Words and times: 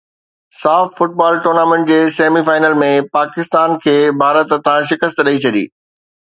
ساف 0.59 0.93
football 0.99 1.35
tournament 1.47 1.87
جي 1.91 1.97
semi 2.15 2.43
final 2.47 2.79
۾ 2.85 2.89
Pakistan 3.19 3.77
کي 3.85 3.95
ڀارت 4.23 4.57
هٿان 4.57 4.89
شڪست 4.91 5.23
ڏئي 5.29 5.45
ڇڏي 5.47 5.65